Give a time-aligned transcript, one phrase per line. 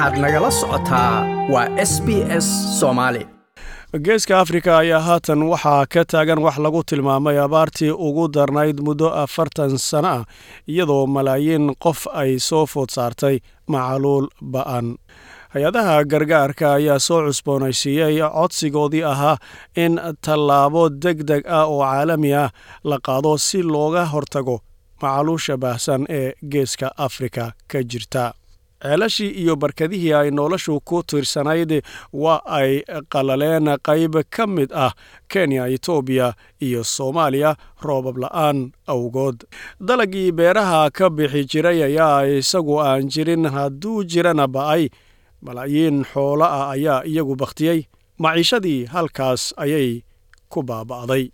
[0.00, 1.14] waxaad nagala socotaa
[1.52, 2.08] waa s b
[2.44, 2.46] s
[2.80, 3.26] soomaali
[4.04, 9.78] geeska afrika ayaa haatan waxaa ka taagan wax lagu tilmaamay abaartii ugu darnayd muddo afartan
[9.78, 10.24] sano ah
[10.72, 13.36] iyadoo malaayiin qof ay soo food saartay
[13.72, 14.86] macaluul ba'an.
[15.54, 19.36] Hay'adaha gargaarka ayaa soo cusboonaysiiyey codsigoodii ahaa
[19.84, 22.48] in tallaabo deg deg ah oo caalami ah
[22.84, 24.56] la qaado si looga hortago
[25.02, 28.32] macaluusha baahsan ee geeska afrika ka jirta
[28.82, 33.76] ceelashii iyo barkadihii ay noloshu ku tiirsanayd waa ay qalaleen.
[33.82, 34.92] Qayb ka mid ah
[35.28, 39.44] kenya etoobiya iyo soomaaliya roobab la'aan awgood.
[39.80, 44.88] Dalagii beeraha ka bixi jiray ayaa isagu aan jirin hadduu jirana ba'ay
[45.42, 47.88] malaayiin xoolo ah ayaa iyagu bakhtiyey
[48.18, 50.02] maciishadii halkaas ayay
[50.52, 51.30] ku baaba'day.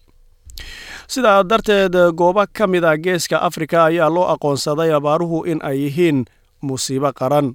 [1.07, 6.25] Sidaa darteed goobo ka mid ah geeska afrika ayaa loo aqoonsaday abaaruhu in ay yihiin
[6.69, 7.49] musiibo qaran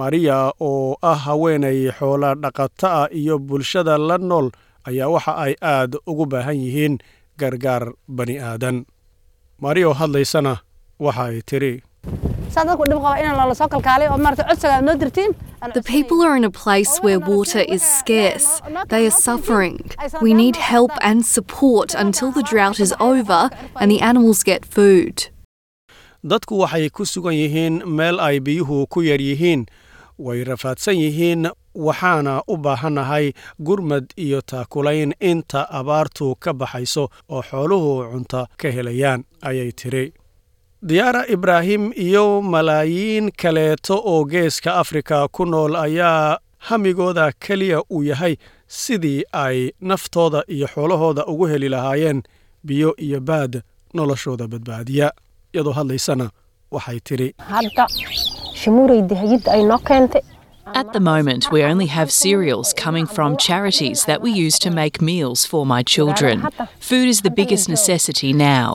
[0.00, 4.46] mariya oo ah haweenay xoola dhaqata ah iyo bulshada la nool
[4.88, 6.94] ayaa waxa ay aad ugu baahan yihiin
[7.40, 7.84] gargaar
[8.18, 8.76] bani aadan
[9.64, 10.52] mariyo hadlaysana
[11.06, 11.74] waxa ay tidhi
[15.72, 18.60] The people are in a place where water is scarce.
[18.88, 19.78] They are suffering.
[20.20, 23.48] We need help and support until the drought is over
[23.80, 25.28] and the animals get food.
[26.24, 29.66] Dadku waxay ku sugan yihiin meel ay biyuhu ku yar yihiin
[30.18, 37.92] way rafaadsan yihiin waxaana u baahannahay gurmad iyo taakulayn inta abaartu ka baxayso oo xooluhu
[38.12, 40.12] cunto ka helayaan ayay tidhi
[40.82, 48.36] diyaara ibraahim iyo malaayiin kaleeto oo geeska afrika ku nool ayaa hamigooda keliya uu yahay
[48.66, 52.22] sidii ay naftooda iyo xoolahooda ugu heli lahaayeen
[52.64, 53.62] biyo iyo baad
[53.94, 55.12] noloshooda badbaadiya
[55.54, 56.26] iyadoo hadlaysana
[56.74, 57.28] waxay tidhi
[60.74, 65.02] At the moment, we only have cereals coming from charities that we use to make
[65.02, 66.36] meals for my children.
[66.88, 68.68] Food is the biggest necessity now.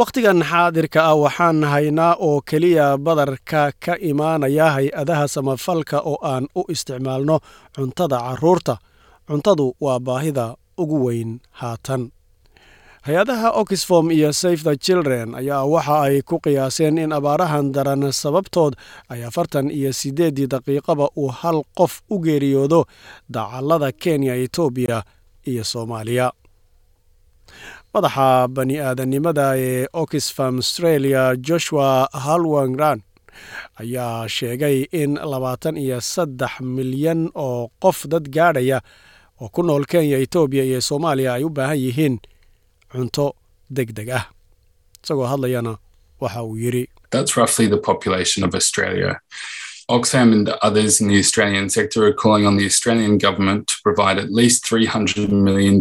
[0.00, 6.62] wakhtigan xaadirka ah waxaan haynaa oo keliya badarka ka imaanaya hay'adaha samafalka oo aan u
[6.74, 7.36] isticmaalno
[7.76, 8.74] cuntada carruurta
[9.28, 10.46] cuntadu waa baahida
[10.82, 11.30] ugu weyn
[11.60, 12.02] haatan
[13.06, 18.78] hay'adaha oxfom iyo safe the children ayaa waxa ay ku qiyaaseen in abaarahan daran sababtood
[19.10, 22.84] ay afartan iyo siddeeddii daqiiqaba uu hal qof u geeriyoodo
[23.28, 25.02] dacallada kenya etoobiya
[25.50, 26.30] iyo soomaaliya.
[27.94, 33.02] Madaxa bani aadannimada ee oxfam australia joshua halwangran
[33.82, 38.78] ayaa sheegay in labaatan iyo saddex milyan oo qof dad gaadhaya
[39.42, 42.16] oo ku nool kenya etoobiya iyo soomaaliya ay u baahan yihiin
[42.92, 43.26] cunto
[43.78, 44.24] deg deg ah
[45.04, 45.72] isagoo hadlayana
[46.24, 49.10] waxa uu yidhi That's roughly the population of Australia.
[49.94, 54.16] Oxfam and others in the Australian sector are calling on the Australian government to provide
[54.24, 55.74] at least $300 million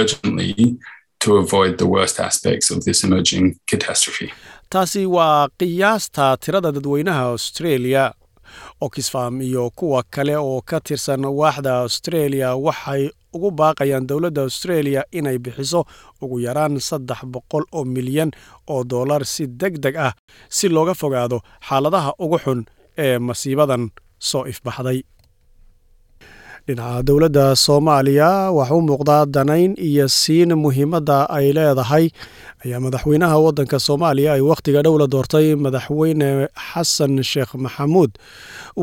[0.00, 0.76] urgently
[1.24, 4.28] to avoid the worst aspects of this emerging catastrophe.
[4.74, 8.02] taasi waa qiyaasta tirada dadweynaha australia
[8.80, 15.38] oxfam iyo kuwa kale oo ka tirsan waaxda australia waxay ugu baaqayaan dowladda australia inay
[15.38, 15.80] bixiso
[16.22, 18.30] ugu yaraan saddex boqol oo milyan
[18.72, 20.12] oo dollar si deg deg ah
[20.48, 21.38] si looga fogaado
[21.68, 22.60] xaaladaha ugu xun
[23.04, 24.98] ee masiibadan soo ifbaxday
[26.66, 32.06] dhinaca dowladda soomaaliya waxa u muuqdaa danayn iyo siin muhiimadda ay leedahay.
[32.64, 38.10] Ayaa madaxweynaha waddanka soomaaliya ay wakhtiga dhow la doortay madaxweyne xasan sheekh maxamuud.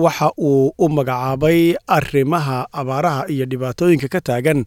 [0.03, 4.59] Waxa uu u magacaabay arrimaha abaaraha iyo dhibaatooyinka ka taagan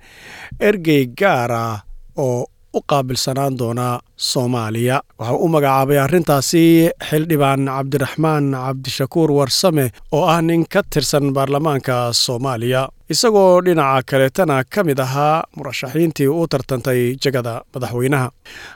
[0.69, 1.82] ergey gaara
[2.19, 3.86] oo u qaabilsanaan doona
[4.30, 4.96] soomaaliya.
[5.18, 6.64] Waxaa u magacaabay arrintaasi
[7.08, 9.86] xildhibaan cabdiraxmaan cabdishakuur warsame
[10.16, 12.82] oo ah nin ka tirsan baarlamaanka soomaaliya.
[13.14, 18.28] Isagoo dhinaca kaleetana ka mid ahaa murashaxiintii u tartantay jegada madaxweynaha.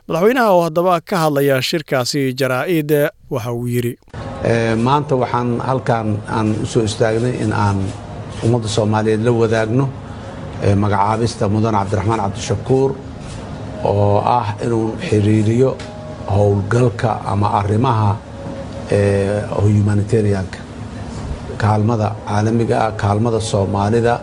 [0.09, 2.91] Madaxweynaha oo haddaba ka hadlaya shirkaasi jaraa'id
[3.35, 3.93] waxa uu yidhi
[4.87, 7.79] maanta waxaan halkan aan u soo istaagnay in aan
[8.45, 9.87] ummadda soomaaliyeed la wadaagno
[10.83, 12.91] magacaabista mudan cabdiraxmaan cabdishakuur
[13.85, 15.71] oo ah inuu xiriiriyo
[16.37, 18.17] howlgalka ama arrimaha
[19.63, 20.59] humanitarianka.
[21.59, 24.21] Kaalmada caalamiga ah kaalmada soomaalida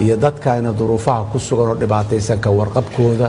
[0.00, 3.28] iyo dadkayna duruufaha ku sugan oo dhibaataysanka warqabkooda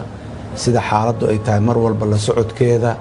[0.56, 2.92] sida xaaladdu ay tahay mar walba la socodkeeda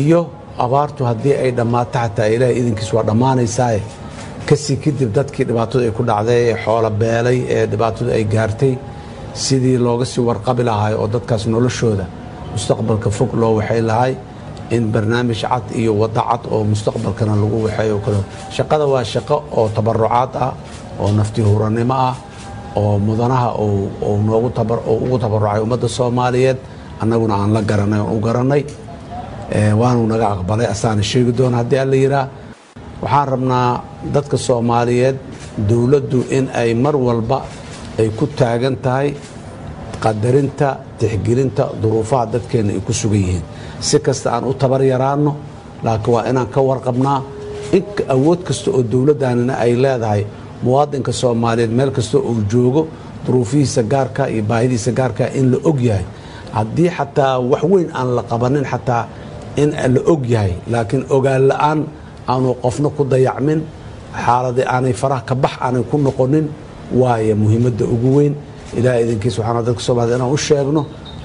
[0.00, 0.20] iyo
[0.64, 3.80] abaartu haddii ay dhammaato xataa ilaahay idinkiis waa dhammaanaysaaye
[4.48, 8.72] ka sii kadib dadkii dhibaatadu ay ku dhacday ee xoolo beelay ee dhibaatadu ay gaartay
[9.44, 12.04] sidii looga sii warqabi lahay oo dadkaas noloshooda
[12.54, 14.12] mustaqbalka fog loo waxay lahay
[14.76, 18.18] in barnaamij cad iyo waddo cad oo mustaqbalkana lagu waxeeyo kale.
[18.56, 20.52] Shaqada waa shaqo oo tabarucaad ah
[21.00, 22.14] oo nafti hurannimo ah
[22.80, 26.58] oo mudanaha ugu tabarucay ummadda soomaaliyeed.
[27.02, 28.62] Annaguna aan la garanay oon u garannay
[29.80, 32.26] waanu naga aqbalay asaana sheegi doona haddii alla yidhaah
[33.02, 33.68] waxaan rabnaa
[34.14, 35.16] dadka soomaaliyeed
[35.68, 37.38] dowladdu in ay mar walba
[37.98, 39.08] ay ku taagan tahay
[40.02, 43.44] qadarinta tixgelinta duruufaha dadkeenna ay ku sugan yihiin.
[43.80, 45.32] Si kasta aan u tabar yaraanno
[45.84, 47.20] laakiin waa inaan ka warqabnaa
[47.72, 50.22] in awood kasta oo dowladdaanina ay leedahay
[50.62, 52.82] muwaadinka soomaaliyeed meel kasta uu joogo
[53.26, 56.04] duruufihiisa gaarka iyo baahidiisa gaarka in la og yahay.
[56.52, 59.04] Haddii xataa wax weyn aan la qabanin xataa
[59.56, 61.78] in la og yahay laakiin ogaan la'aan
[62.28, 63.60] aanu qofna ku dayacmin
[64.24, 66.46] xaaladii aanay faraha ka bax aanay ku noqonin
[67.00, 68.34] waayo muhiimadda ugu weyn.
[68.78, 70.82] Ilaah idinkiis waxaana dadka soomaaliyed inaan u sheegno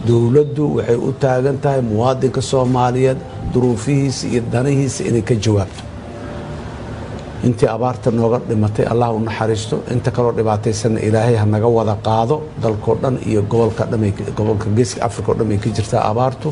[0.07, 3.17] dowladdu waxay u taagan tahay muwaadinka soomaaliyeed
[3.53, 5.83] duruufihiisa iyo danihiisa inay ka jawaabto.
[7.43, 12.35] Intii abaarta nooga dhimatay allah u naxariisto inta kaloo dhibaataysanna ilaahay ha naga wada qaado
[12.63, 16.49] dalkoo dhan iyo gobolka geeska africa o dhan ay ka jirtaa abaartu.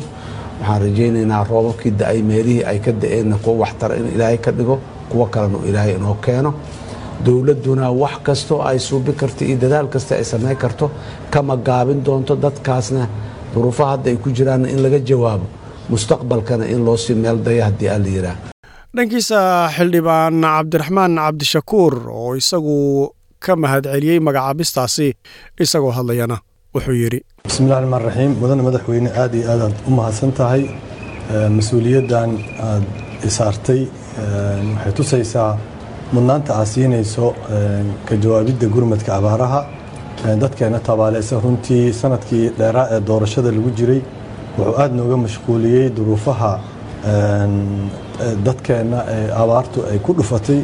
[0.60, 4.76] Waxaan rajaynaynaa roobabkii da'ay meelihii ay ka da'eenna kuwa waxtara in ilaahay ka dhigo
[5.10, 6.50] kuwo kalena ilaahay inoo keeno
[7.26, 10.86] dowladduna wax kastoo ay suubi karto iyo dadaal kasta ay samayn karto
[11.34, 13.04] kama gaabin doonto dadkaasna.
[13.54, 15.46] Duruufaha hadda ay ku jiraanna in laga jawaabo
[15.92, 18.36] mustaqbalkana in loo sii meel daya haddii alla yidhaah
[18.96, 19.38] dhankiisa
[19.76, 22.76] xildhibaan cabdiraxmaan cabdishakuur oo isagu
[23.44, 25.08] ka mahadceliyey magacaabistaasi
[25.64, 26.36] isagoo hadlayana
[26.74, 30.62] wuxuu yidhi bismillahi raxmaan raxiim mudane madaxweyne aad iyo aadaad u mahadsan tahay.
[31.56, 32.30] Mas'uuliyaddan
[32.68, 32.84] aad
[33.28, 33.82] isaartay
[34.74, 35.50] waxay tusaysaa
[36.12, 37.26] mudnaanta aad siinayso
[38.08, 39.60] ka jawaabidda gurmadka abaaraha
[40.42, 44.00] dadkeena tabaaleysa runtii sannadkii dheeraa ee doorashada lagu jiray
[44.58, 46.52] wuxuu aad nooga mashquuliyey duruufaha
[48.46, 50.60] dadkeenna ee abaartu ay ku dhufatay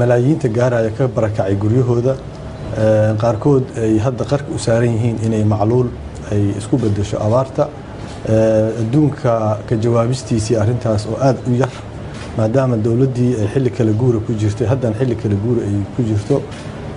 [0.00, 2.14] malaayiinta gaaraya ka barakacay guryahooda
[3.22, 5.88] qaarkood ay hadda qarka u saaran yihiin inay macluul
[6.32, 7.64] ay isku bedesho abaarta
[8.80, 9.32] adduunka
[9.68, 11.72] ka jawaabistiisii arrintaas oo aad u yar
[12.38, 16.36] maadaama dowladdii ay xilli kale guura ku jirtay haddana xilli kale guura ay ku jirto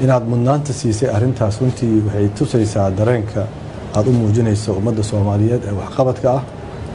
[0.04, 3.42] inaad mudnaanta siisay arrintaas runtii waxay tusaysaa dareenka
[3.98, 6.44] aad u muujinayso ummadda soomaaliyeed ee waxqabadka ah.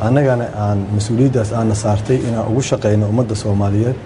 [0.06, 3.96] Annagana aan mas'uuliyaddaas aana saartay inaan ugu shaqayno ummadda soomaaliyeed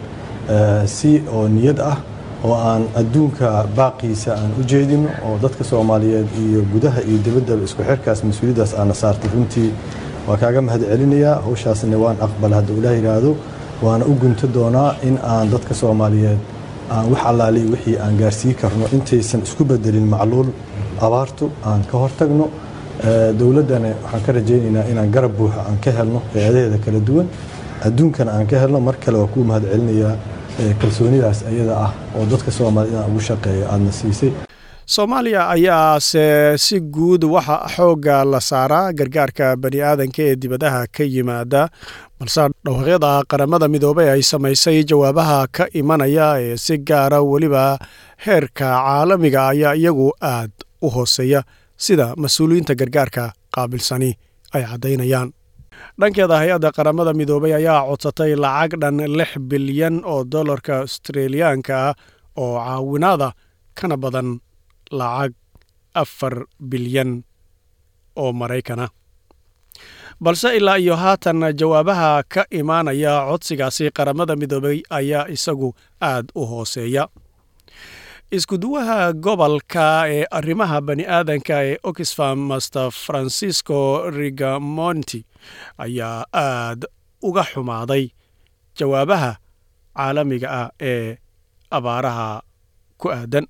[0.96, 1.96] si oo niyad ah
[2.44, 3.49] oo aan adduunka
[3.79, 8.94] baaqiisa aan u jeedino oo dadka soomaaliyeed iyo gudaha iyo dibaddaba isku xirkaas mas'uuliyaddaas aana
[9.02, 9.31] saartay.
[9.34, 9.70] Runtii
[10.29, 12.52] waa kaaga mahad celinayaa hawshaasna waan aqbal.
[12.58, 13.31] Hadda ilaah yidhaahdo
[13.83, 16.39] waana u gunto doonaa in aan dadka soomaaliyeed
[16.95, 18.85] aan wax allaaliy wixii aan gaarsii karno.
[18.97, 20.49] Intaysan isku bedelin macluul
[21.07, 22.47] abaartu aan ka hortagno.
[23.39, 27.27] Dowladdana waxaan ka rajaynaynaa inaan garab buuxa aan ka helno hay'adaheeda kala duwan.
[27.87, 29.65] Adduunkana aan ka helno mar kale waa kuu mahad
[30.81, 34.33] kalsoonidaas ayada ah oo dadka soomaaliyed inaan ugu shaqeeya aadna siisay.
[34.95, 41.69] Soomaaliya ayaase si guud waxa xoogga la saaraa gargaarka bani aadanka ee dibadaha ka yimaada
[42.19, 47.65] balse dhawaqyada qaramada midoobey ay samaysay jawaabaha ka imanaya ee si gaara weliba
[48.26, 50.50] heerka caalamiga ayaa iyagu aad
[50.82, 51.41] u hooseeya
[51.85, 53.25] sida mas'uuliyiinta gargaarka
[53.55, 54.11] qaabilsani
[54.56, 55.29] ay caddaynayaan
[56.00, 61.94] dhankeeda hay'adda qaramada midoobey ayaa codsatay lacag dhan lix bilyan oo dollarka australiyaanka ah
[62.43, 63.29] oo caawinaada
[63.79, 64.29] kana badan
[65.01, 65.32] lacag
[66.03, 66.34] afar
[66.70, 67.10] bilyan
[68.22, 68.87] oo maraykana
[70.20, 77.08] balse ilaa iyo haatan jawaabaha ka imaanaya codsigaasi qaramada midoobey ayaa isagu aad u hooseeya.
[78.31, 83.79] Iskuduwaha gobolka ee arrimaha bani aadanka ee oxfam master francisco
[84.10, 85.20] rigamonti
[85.84, 86.81] ayaa aad
[87.22, 88.05] uga xumaaday
[88.79, 89.32] jawaabaha
[89.96, 91.17] caalamiga ah ee
[91.77, 92.43] abaaraha
[93.01, 93.46] ku aadan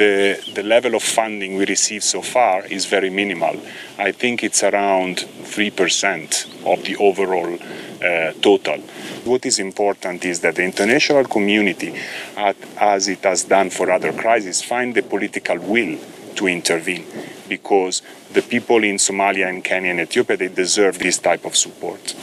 [0.00, 3.54] the, the level of funding we receive so far is very minimal.
[3.98, 8.78] I think it's around 3% of the overall uh, total.
[9.30, 11.94] What is important is that the international community,
[12.36, 15.98] as it has done for other crises, find the political will
[16.36, 17.04] to intervene
[17.46, 18.00] because
[18.32, 22.14] the people in Somalia and Kenya and Ethiopia, they deserve this type of support.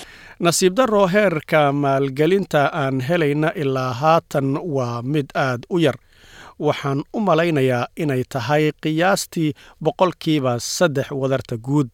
[0.45, 5.97] nasiib darro heerka maalgelinta aan helayna ilaa haatan waa mid aad u yar
[6.59, 11.89] waxaan u malaynayaa inay tahay qiyaastii boqolkiiba saddex wadarta guud.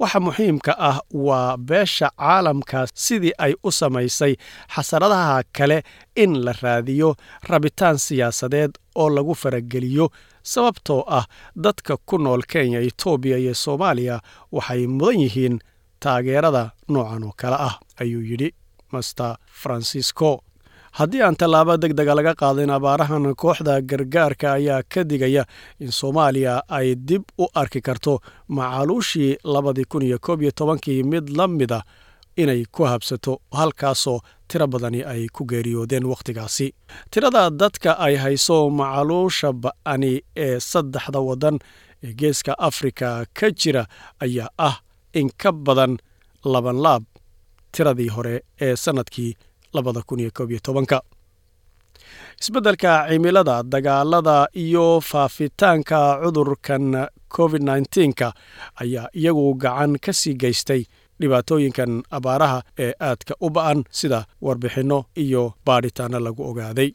[0.00, 4.34] Waxa muxiimka ah waa beesha caalamka sidii ay u samaysay
[4.74, 5.82] xasaradaha kale
[6.16, 7.14] in la raadiyo
[7.48, 10.08] rabitaan siyaasadeed oo lagu farageliyo
[10.42, 11.24] sababtoo ah
[11.64, 14.20] dadka ku nool kenya etoobiya iyo soomaaliya
[14.52, 15.58] waxay mudan yihiin
[16.00, 18.54] taageerada noocan oo kale ah ayuu yidhi
[18.92, 20.40] master francisco
[20.98, 25.44] haddii aan tallaabo deg dega laga qaadin abaarahan kooxda gargaarka ayaa ka digaya
[25.80, 31.02] in soomaaliya ay dib u arki karto macaluushii labadii kun iyo koob iyo tobankii.
[31.02, 31.82] Mid la mida
[32.36, 36.74] inay ku habsato halkaasoo tiro badani ay ku geeriyoodeen wakhtigaasi
[37.10, 41.58] tirada dadka ay hayso macaluusha ba'ani ee saddexda waddan
[42.02, 43.84] ee geeska afrika ka jira
[44.20, 44.76] ayaa ah
[45.14, 45.96] in ka badan
[46.44, 47.04] labanlaab
[47.72, 49.36] tiradii hore ee sannadkii
[52.42, 58.32] isbeddelka cimilada dagaalada iyo faafitaanka cudurkan covid nneteen-ka
[58.82, 60.82] ayaa iyagu gacan ka sii geystay
[61.20, 66.90] dhibaatooyinkan abaaraha ee aadka u ba'an sida warbixinno iyo baadhitaanno lagu ogaaday.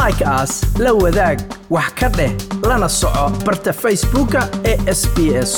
[0.00, 1.38] Like aas la wadaag
[1.70, 2.32] wax ka dheh
[2.68, 5.16] lana soco barta facebooka ee sb
[5.48, 5.52] s